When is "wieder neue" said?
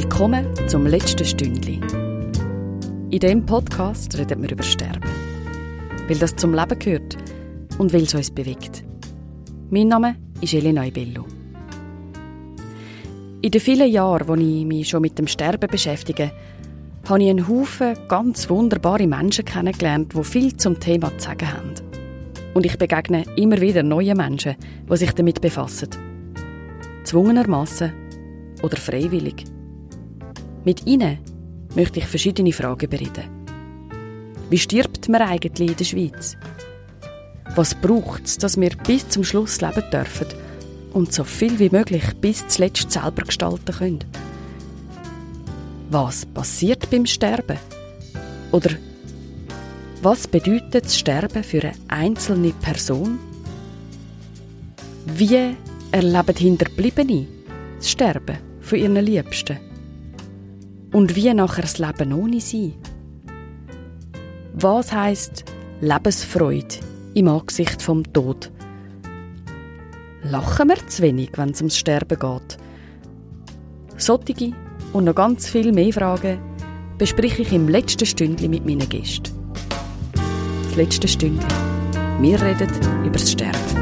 23.60-24.14